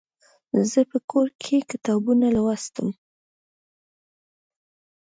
زه 0.71 0.79
په 0.91 0.97
کور 1.11 1.27
کې 1.41 1.57
کتابونه 1.71 2.27
لوستم. 2.35 2.87